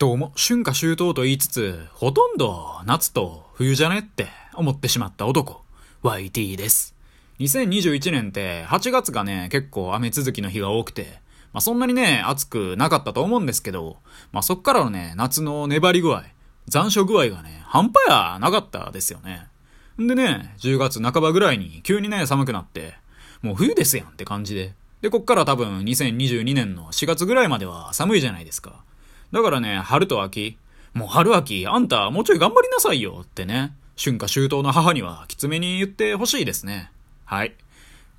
[0.00, 5.60] どうも、春夏秋冬と言いつつ、ほとんど夏と冬じゃねって思ってしまった男、
[6.02, 6.94] YT です。
[7.38, 11.20] 2021年って8月がね、結構雨続きの日が多くて、
[11.52, 13.98] まあそんなにね、暑くなかったと思うんですけど、
[14.32, 16.24] まあそっからのね、夏の粘り具合、
[16.66, 19.48] 残暑具合がね、半端やなかったですよね。
[20.00, 22.94] んでね、10月半ばぐらいに急にね、寒くなって、
[23.42, 24.72] もう冬ですやんって感じで。
[25.02, 28.82] で、こっから多分2022年の4月ぐらいまでは寒いじゃないですか。
[29.32, 30.58] だからね、春と秋、
[30.92, 36.90] もう春秋、あんたもうちょい頑張りなさいよってね、春夏秋冬の母にはきつめに言ってほしいですね。
[37.24, 37.54] はい。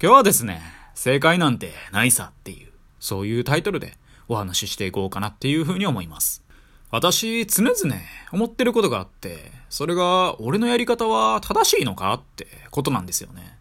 [0.02, 0.62] 今日はですね、
[0.96, 3.98] 正解なんてないさっていう、そういうタイトルで
[4.30, 6.44] お話ししていこうかなっていうふうに思います。
[6.92, 7.96] 私、常々
[8.32, 13.58] 思ってることがあって、それが俺のやり方は正しいのかってことなんですよね。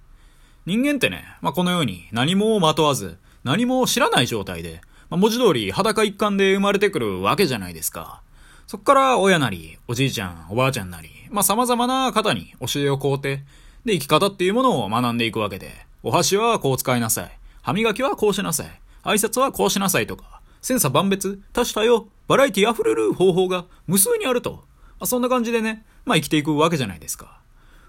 [0.66, 8.22] 人間ってね、まあ、このように何もまとわず、何も知らない状態で、まあ、文字通り裸一貫で生まれてくるわけじゃないですか。
[8.66, 13.42] そっから親なり、おじいちゃん、おばあちゃんなり、まあ、様々な方に教えを請うて、
[13.84, 15.72] で、生き方っていうものを学んでいくわけで、
[16.04, 17.38] お箸はこう使いなさい。
[17.62, 18.80] 歯磨きはこうしなさい。
[19.02, 24.52] 挨拶はこうしなさいとか、千差万別、多種多様、バラエティ溢れる方法が無数にあると。
[24.52, 24.60] ま
[25.00, 27.40] あ、そんな感じでね、まあ生きていくわけじゃないですか。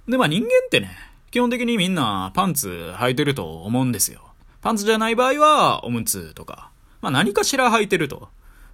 [0.07, 0.89] で、まあ人間ってね、
[1.29, 4.21] 基本的にみんなパンツ履いてると思うんですよ。
[4.61, 6.71] パンツじゃない場合はおむつとか、
[7.01, 8.29] まあ何かしら履いてると。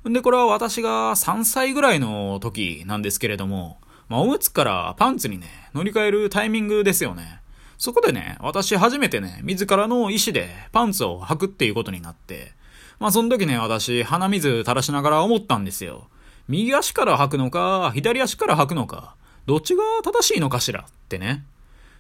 [0.08, 7.42] んで、これは私が3歳ぐらいの時なんですけれども、まあ、おむつからパンツにね、乗り換えるタイミングですよね。
[7.78, 12.54] そこでね、私初めてね、自らの意思でパンツを履くっていうことになって、
[13.00, 16.08] まあその時ね、私鼻水垂らしながら思ったんですよ。
[16.48, 21.46] 右足から履くのか、左足から履くのか、どっちが正しいのかしらってね。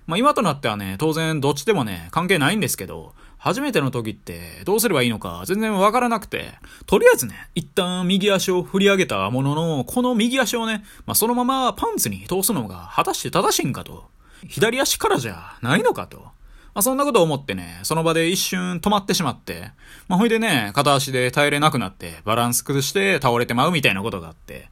[0.07, 14.05] まあ今となってはね、当然どっちでもね、関係ないんですけど、初めての時ってどうすればいいのか全然わからなくて、とりあえずね、一旦右足を振り上げたものの、この右足をね、まあ、そのままパンツに通すのが果たして正しいんかと。
[14.47, 16.17] 左足からじゃないのかと。
[16.19, 19.71] まあ、そんなことを思ってね、その場で一瞬止まってしまって、
[20.07, 24.69] まあ、ほいでね、片足で耐えれなくなって、バランス崩して倒れてまうみたいなことがあって。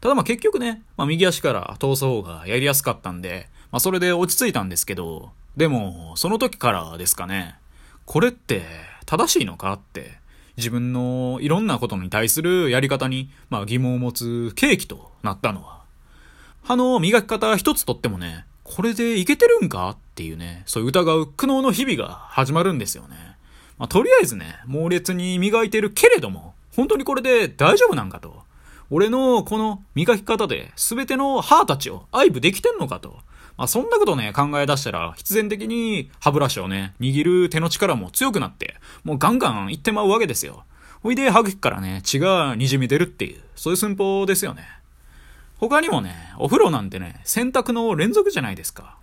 [0.00, 7.56] ただまあ結局ね、まあ、右足から通す方がやりやすかったんで、まあ、それで落ち着いたんですけど、でも、その時からですかね、
[8.10, 8.62] これって
[9.06, 10.18] 正しいのかって、
[10.56, 15.82] 自分のいろんなことに対するやり方に、まあ、疑問を持つ契機となったのは、
[16.64, 23.14] 歯の磨き方一つとってもね、これでいけてるんかっていうね、そういう疑う苦悩の日々が始まるんですよね。
[23.78, 28.42] まあ、とりあえずね、猛烈に磨いてるけれども、本当にこれで大丈夫なんかと。
[28.90, 33.20] 俺のこの磨き方で全ての歯たちを愛撫できてんのかと。
[33.60, 40.64] まあ、そんなことね、考え出したら、必然的に歯ブラシをね、握る手の力も強くなって、もうガンガンいってまうわけですよ。
[41.02, 44.66] ほいで、歯茎からね、血が滲み出るっていう、そういう寸法ですよね。
[45.58, 48.96] 他にもね、お風呂なんてね、洗濯の連続じゃないですか。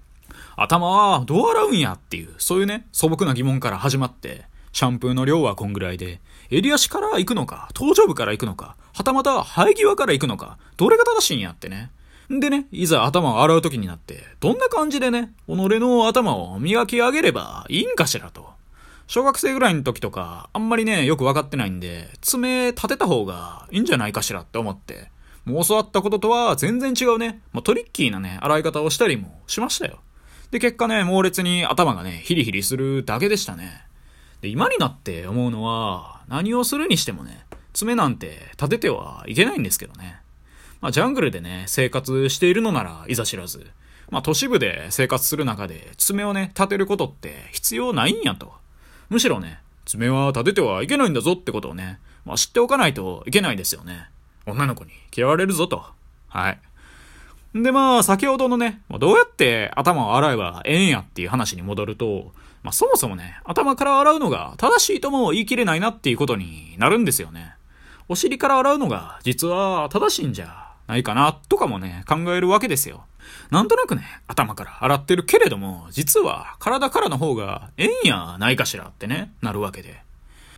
[0.56, 6.20] 頭はどう洗うんやっていう、そういうね、素朴な疑問から始まって、シャンプーの量はこんぐらいで、
[6.50, 11.92] 襟足から行くのか、頭頂部から行くのか、はたまた生え際から行くのか、どれが正しいんやってね。
[12.30, 18.50] でね、いざ頭を洗う時になって、どんな感じでね、己の頭を磨き上げればいいんかしらと。
[19.08, 25.10] 小学生ぐらいの時とか、あんまりね、よくわかってないんで、爪立てた方がいいんじゃないかしらって思って、
[25.46, 30.00] もう教わったこととは全然違うね、もうトリッキーなね、洗い方をしたりもしましたよ。
[30.52, 33.86] で、結果ね、猛烈に頭がね、ヒリヒリするだけでしたね。
[34.42, 40.20] で、今になって思うのは、何をするにしてもね、爪なんて立ててはいけないんですけどね。
[40.82, 43.66] まあ、ジャングルでね、生活しているのならいざ知らず、
[44.10, 48.54] まあ、都市部で生活する中で爪をね、立てることって必要ないんやと。
[49.10, 54.10] むしろね、爪は立ててはいけないんだぞってことをね、まあ、知っておかないといけないですよね。
[54.46, 55.84] 女の子に嫌われるぞと。
[56.28, 56.60] はい。
[57.54, 62.32] で、まあ、先ほどのね、どうやって頭を洗えばええんやっていう話に戻ると、
[62.64, 67.56] まあ、そもそもね、頭から洗うのが正しいとも言い切れないなっていうことになるんですよね。
[68.10, 73.06] お尻から洗うのが実は正しいんじゃないかな、とかもね、考えるわけですよ。
[73.52, 80.02] なんとなくね、頭から洗ってるけれども、実は体からの方がええんやないかしらってね、なるわけで。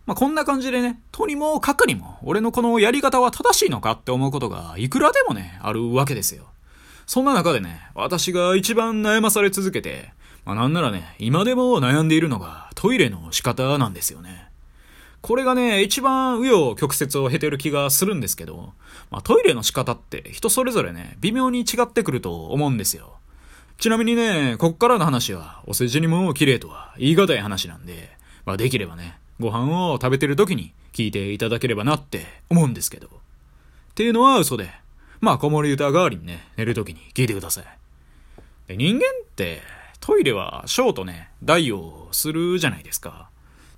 [0.05, 6.45] まあ、こんな感じでね、とにもかくにも、俺のこのやり方は正しいのかって思うことが、いくらでもね、あるわけですよ。
[7.05, 10.11] そんな中でね、私が一番悩まされ続けて、
[10.45, 14.48] まあ、なんならね、今でも悩んでいるのがトイレの仕方なんですよね。
[15.21, 18.73] これがね、一番紆余曲折を経てる気がするんですけど、
[19.11, 23.17] まあ、トイレの仕方って人それぞれね、微妙に違ってくると思うんですよ。
[23.77, 33.07] ちなみにね、こっからの話は、お世辞にも綺麗とは言い難い話なんで、まあ、できればね、ご飯を食べてる時に聞いていただければなって思うんですけど。
[33.07, 33.11] っ
[33.95, 34.69] ていうのは嘘で、
[35.21, 37.65] まあ、子守歌代わりにね、寝るときに聞いてください。
[38.67, 39.61] で人間って、
[39.99, 43.29] トイレはショーとね、大をするじゃないですか。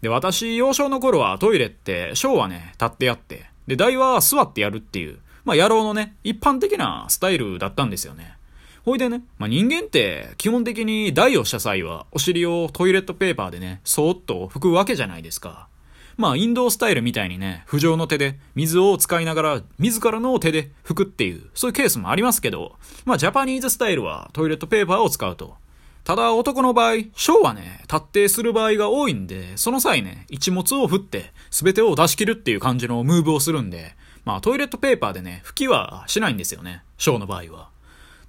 [0.02, 8.36] で、私、幼少の頃はトイレって、ショーはね、立ってやって、で、大は座ってやるっていう、まあ、野郎のね、一般的なスタイルだったんですよね。
[8.84, 15.68] ほいでね、まあ、人間って基本的に台をした際はお尻をトイレットペーパーでね、そーっと拭くわけじゃないですか。
[16.18, 22.76] まあ、インドスタイルみたいにね、浮上の手で水を使いながら自らの手で拭くっていう、そういうケースもありますけど、
[23.06, 25.56] まあ、ジャパニーズスタイルはトイレットペーパーを使うと。
[26.04, 33.96] ただ男の場合、ショーはね、立ってする場合が多いんで、その際ね、一物を振って、全てを出し切るっていう感じのムーブをするんで、
[34.26, 36.84] まあトイレットペーパーでね、拭きはしないんですよね。
[36.98, 37.70] ショーの場合は。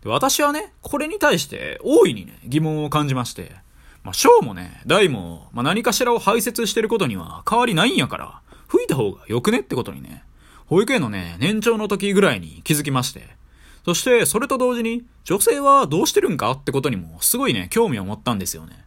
[0.03, 3.53] で私はね、これに対して大いにね、疑問を感じまして、
[4.03, 10.25] まあ、ショーもね、大も、まあ、何かしらを排泄してることには変わりないんやから、吹いた方がよくねってことにね、
[10.67, 13.29] 保育園のね、年長の時ぐらいに気づきまして、
[13.85, 18.85] そして、それと同時に、女性はどうしてるんかってことにも、すごいね、興味を持ったんですよね。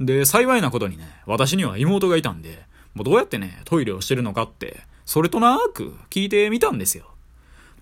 [0.00, 2.64] で、幸いなことにね、私には妹がいたんで、
[2.94, 7.04] もうどうやってね、トイレをしてるのかって、それとなく聞いてみたんですよ。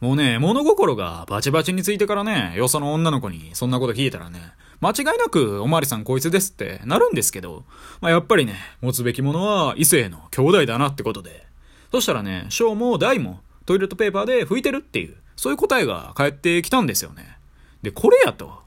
[0.00, 4.40] もうね、物心がバチバチについてからね、よその女の子にそんなこと聞いたらね、
[4.81, 7.64] 間違いなくおまわりさんこいつですってなるんですけど、
[8.00, 11.46] まあ、やっぱりね、持つべきものは異性の兄弟だなってことで。
[11.90, 17.38] そしたらね、小も大もトイレットペーパーで拭いてるっていう、そういう答えが返ってきたんですよね。
[17.82, 18.58] で、これやと。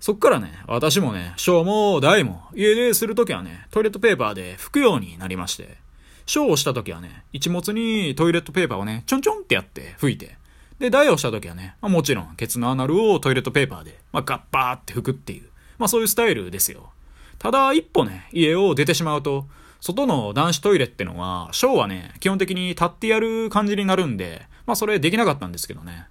[0.00, 5.76] そっからね、私もね、小も大も家でするときはね、トイレットペーパーで拭くようになりまして、
[6.24, 10.38] 小をしたときはね、一物にトイレットペーパーをね、ちょんちょんってやって拭いて、
[10.78, 16.90] で、台をした時はね、まあ、もちろん、ケツのアナルをトイレットペーパーで、まあ、ガッパーって拭くっていう、まあそういうスタイルですよ。
[17.38, 19.46] ただ、一歩ね、家を出てしまうと、
[19.80, 26.06] 外の男子トイレってのは、ショーはね、基本的に立ってやる感じになるんで、まあそれできなかったんですけどね。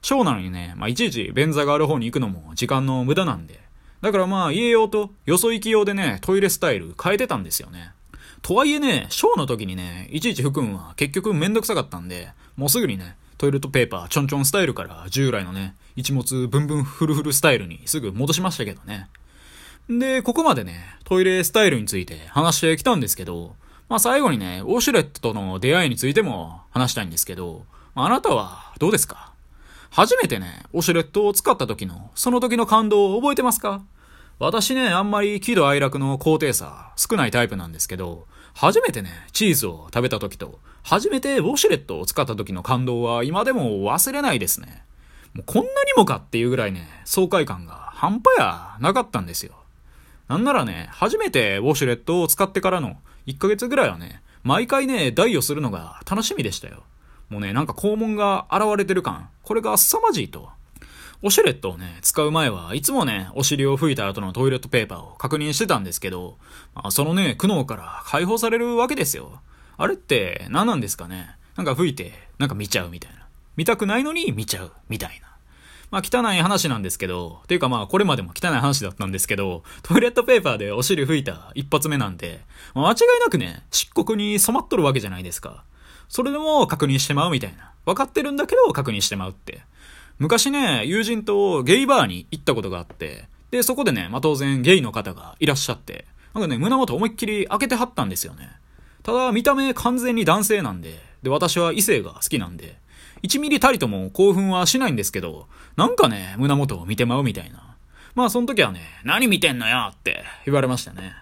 [0.00, 3.60] ショーなのにね、まあいちいち便座がある方に行くのも時間の無駄なんで。
[4.00, 7.90] だからまあ家用とよそ行き用でね、トイレスタイル変えてたんですよね。
[8.40, 19.08] とはいえね、ショーの時にね、いちいち拭くんは結局めんどくさかったんで、もうすぐにね、トイレットペーパーちょんちょんスタイルから従来のね、一物ブンブンフルフルスタイルにすぐ戻しましたけどね。
[19.90, 23.54] で、ここまでね、トイレスタイルについて話してきたんですけど、
[23.88, 27.64] まあ最後にね、ウォシュレットとの出会いについても話したいんですけど、
[28.00, 29.32] あなたはどうですか？
[29.90, 33.82] 初めてね、ウォシュレットを使った時の、その時の感動を覚えてますか？
[34.38, 44.84] 私ね、あんまり喜怒哀楽の高低差少ないタイプなんですけど、初めてね、チーズを食べた時と、初めてウォシュレットを使った時の感動は今でも忘れないですね。
[45.34, 49.54] もうこんなにもかっていうぐらいね、爽快感が半端やなかったんですよ。
[50.28, 56.84] なんならね、初めてウォシュレットを使ってからの1ヶ月ぐらいはね、毎回ね、代をするのが楽しみでしたよ。
[57.28, 60.48] もうね、なんか肛門が現れてる感、これが凄まじいと。
[61.20, 66.38] オシュレットをね、使う前はいつもね、お尻を拭いた後のトイレットペーパーを確認してたんですけど、
[66.74, 69.40] まあ、そのね、苦悩から解放されるわけですよ。
[69.76, 73.26] あれって何なんですかねなんか拭いて、なんか見ちゃうみたいな。
[73.56, 75.28] 見たくないのに見ちゃう、みたいな。
[75.90, 82.40] まあ汚い話なんですけど、ていうかまあこれまでも汚い話だったんですけど、トイレットペーパーでお尻拭いた一発目なんて、
[82.74, 85.64] まあ、間違いなくね、漆黒に染まっとるわけじゃないですか。
[86.08, 87.72] それでも確認してまうみたいな。
[87.84, 89.60] 分かってるんだけど確認してまうって。
[90.18, 96.04] 昔ね、友人とゲイバーに行ったことがあって、で、そこでね、まあ、当然ゲイの方がいらっしゃって、
[96.34, 98.50] なんかね、胸元思いっきり開けてはったんですよね。
[99.02, 102.78] ただ、見た目完全に男性なんで、で、私は異性が好きなんで、
[103.22, 107.76] 1ミリたりとも興奮はしないんですけど、なんかね、胸元を見てまうみたいな。
[108.14, 111.14] まあ、その時はね、何見てんのよって言われましたね。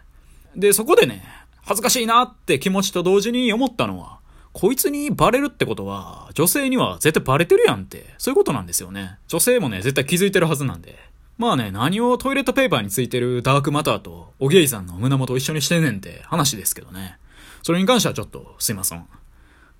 [0.56, 1.22] で、そこでね、
[1.64, 4.18] 恥ずかしいなって気持ちと同時に思ったのは、
[4.58, 9.18] こいつにバレるってことは、女性には絶対バレてるやんって、そういうことなんですよね。
[9.28, 10.98] 女性もね、絶対気づいてるはずなんで。
[11.36, 17.18] まあね、何をトイレットペーパーについてるダークマターと、おゲイさんの胸元一緒にしてんねんって話ですけどね。
[17.62, 19.00] それに関してはちょっと、すいません。
[19.00, 19.04] っ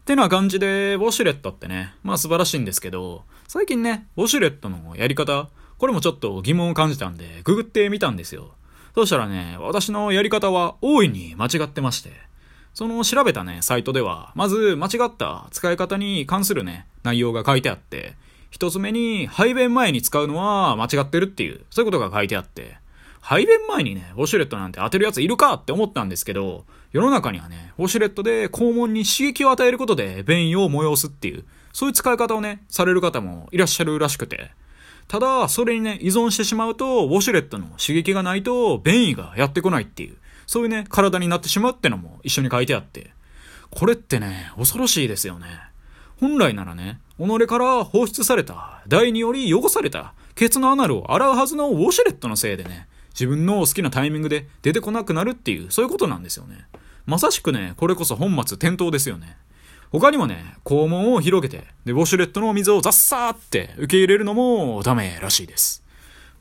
[0.05, 8.51] てな感じで、ウォシュレットってね、まあ素晴らしいんですけど、最近ね、ウォシュレットのやり方、これもちょっと疑問を感じたんで、ググってみたんですよ。
[8.95, 12.27] そしたらね、私のやり方は大いに間違ってまして。
[12.77, 18.17] その調べたね、サイトでは、まず間違った使い方に関するね、内容が書いてあって、
[18.51, 22.77] 一つ目に排便前に使うのは間違ってるっていう、そういうことが書いてあって、
[23.23, 34.51] 排便前にね、ウォシュレットなんて当てるやついるかって思ったんですけど、世の中にはね、ウォシュレットで肛門に刺激を与えることで便意を催すっていう、そういう使い方をね、される方もいらっしゃるらしくて、
[35.09, 40.17] ただ、それにね、依存してしまうと、ウォシュレットの刺激がないと、便意がやってこないっていう、
[40.47, 43.11] そういうね、体になってしまうってのも一緒に書いてあって、
[43.71, 45.47] これってね、恐ろしいですよね。
[46.21, 56.67] 本来ならね、己から放出された、台により汚された、ケツのアナルを洗うはずのウォシュレットのせいでね、自分の好きなタイミングで出てこなくなるっていう、そういうことなんですよね。
[57.07, 59.37] まさしくね、これこそ本末転倒ですよね。
[59.91, 65.83] 他にもね、肛門を広げて、で、ウォシュレットの水をザッサーって受け入れるのもダメらしいです。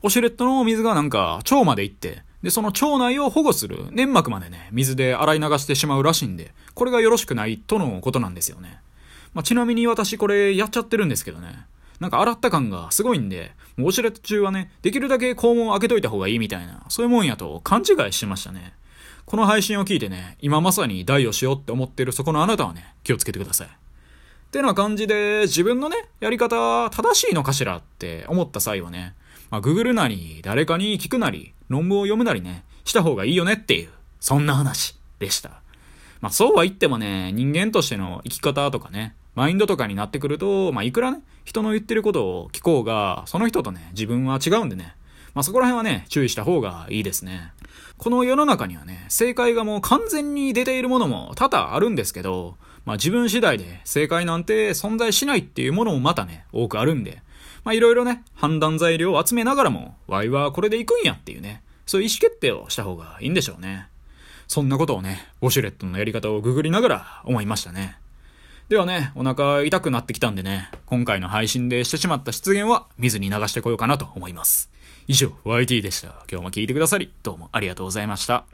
[0.02, 8.78] ウォシュレットの水がなんか腸まで行って、で、その腸内を保護する粘膜までね、水で洗い流してしまうらしいんで、これがよろしくないとのことなんですよね。
[9.34, 11.66] まあ、ちなみに私これやっちゃってるんですけどね。
[12.00, 18.74] なんか洗った感がすごいんで、ウォシュレット中はね、できるだけ肛門を開けといた方がいいみたいな、そういうもんやと勘違いしましたね。
[19.24, 23.66] この配信を聞いてね、今まさに代をしようって思ってるそこのあなたはね、気をつけてください。
[23.66, 23.70] っ
[24.52, 29.14] てな感じで、自分のね、やり方正しいのかしらって思った際はね、
[29.50, 33.88] まあ、ググるなり、誰かに聞くなり、論文を読むなりね、した方がいいよねっていう、
[34.20, 35.62] そんな話でした。
[36.20, 44.94] まあ、そうは言ってもね、人間としての生き方とかね、マインドとかになってくると、まあ、いくらね、人の言ってることを聞こうが、その人とね、自分は違うんでね、
[45.34, 47.52] まあ、そこら辺はね、注意した方がいいですね。
[47.98, 52.56] この世の中にはね、正解がもう完全に出ているものも多々あるんですけど、
[52.86, 57.22] まあ自分次第で正解なんて存在しないっていうものもまたね、多くあるんで、
[57.64, 63.88] まあいろいろね、判断材料を集めながらも、ワイはこれで行くんやっていうね、そういう意思決定をした方がいいんでしょうね。
[64.48, 67.98] そんなことをね、ウォシュレットのやり方をググりながら思いましたね。
[68.68, 74.70] ではね、お腹痛くなってきたんでね、今回の配信でしてしまった失言は水に流してこようかなと思います。
[75.06, 76.08] 以上、YT でした。
[76.30, 78.46] 今日も聞いてくださり、どうもありがとうございました。